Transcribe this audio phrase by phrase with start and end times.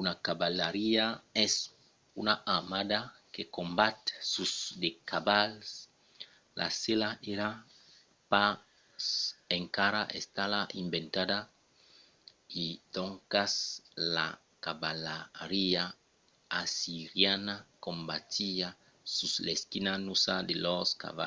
[0.00, 1.06] una cavalariá
[1.46, 1.52] es
[2.20, 3.00] una armada
[3.34, 3.96] que combat
[4.34, 4.50] sus
[4.82, 5.68] de cavals.
[6.58, 7.48] la sèla èra
[8.32, 8.58] pas
[9.58, 11.38] encara estada inventada
[12.62, 12.64] e
[12.96, 13.52] doncas
[14.16, 14.28] la
[14.64, 15.84] cavalariá
[16.62, 17.54] assiriana
[17.86, 18.68] combatiá
[19.16, 21.26] sus l'esquina nusa de lors cavals